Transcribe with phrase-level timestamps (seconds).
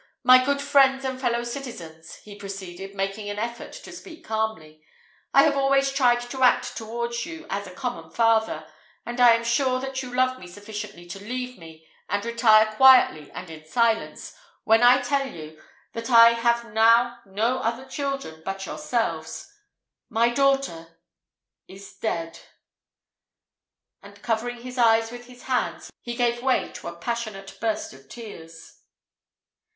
[0.23, 4.81] My good friends and fellow citizens," he proceeded, making a great effort to speak calmly,
[5.31, 8.65] "I have always tried to act towards you all as a common father,
[9.05, 13.29] and I am sure that you love me sufficiently to leave me, and retire quietly
[13.29, 15.61] and in silence, when I tell you,
[15.93, 19.53] that I have now no other children but yourselves.
[20.09, 20.97] My daughter
[21.67, 22.39] is dead!"
[24.01, 28.09] and covering his eyes with his hands, he gave way to a passionate burst of
[28.09, 28.79] tears.